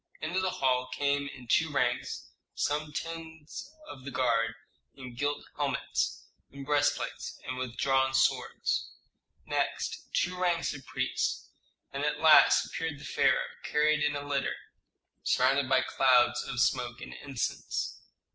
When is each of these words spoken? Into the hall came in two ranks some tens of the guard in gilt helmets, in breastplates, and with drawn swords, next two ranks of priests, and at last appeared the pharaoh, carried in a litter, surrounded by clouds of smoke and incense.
Into 0.19 0.39
the 0.39 0.49
hall 0.49 0.87
came 0.91 1.27
in 1.27 1.47
two 1.47 1.69
ranks 1.71 2.31
some 2.55 2.91
tens 2.91 3.71
of 3.87 4.03
the 4.03 4.09
guard 4.09 4.55
in 4.95 5.13
gilt 5.13 5.45
helmets, 5.55 6.25
in 6.49 6.63
breastplates, 6.63 7.39
and 7.45 7.55
with 7.59 7.77
drawn 7.77 8.15
swords, 8.15 8.93
next 9.45 10.07
two 10.15 10.35
ranks 10.35 10.73
of 10.73 10.87
priests, 10.87 11.49
and 11.93 12.03
at 12.03 12.19
last 12.19 12.65
appeared 12.65 12.99
the 12.99 13.05
pharaoh, 13.05 13.51
carried 13.63 14.01
in 14.03 14.15
a 14.15 14.27
litter, 14.27 14.55
surrounded 15.21 15.69
by 15.69 15.83
clouds 15.83 16.41
of 16.47 16.59
smoke 16.59 16.99
and 16.99 17.13
incense. 17.13 18.01